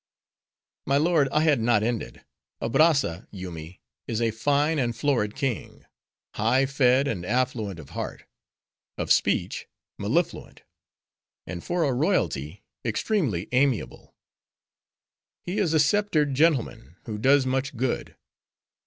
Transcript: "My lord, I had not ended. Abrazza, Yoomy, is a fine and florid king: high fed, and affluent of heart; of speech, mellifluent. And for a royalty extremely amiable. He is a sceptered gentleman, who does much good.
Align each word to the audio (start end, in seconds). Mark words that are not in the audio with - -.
"My 0.87 0.97
lord, 0.97 1.29
I 1.31 1.41
had 1.41 1.59
not 1.59 1.83
ended. 1.83 2.25
Abrazza, 2.59 3.27
Yoomy, 3.29 3.81
is 4.07 4.19
a 4.19 4.31
fine 4.31 4.79
and 4.79 4.95
florid 4.95 5.35
king: 5.35 5.85
high 6.33 6.65
fed, 6.65 7.07
and 7.07 7.23
affluent 7.23 7.77
of 7.77 7.91
heart; 7.91 8.25
of 8.97 9.11
speech, 9.11 9.67
mellifluent. 9.99 10.63
And 11.45 11.63
for 11.63 11.83
a 11.83 11.93
royalty 11.93 12.63
extremely 12.83 13.47
amiable. 13.51 14.15
He 15.45 15.59
is 15.59 15.71
a 15.71 15.79
sceptered 15.79 16.33
gentleman, 16.33 16.95
who 17.05 17.19
does 17.19 17.45
much 17.45 17.77
good. 17.77 18.17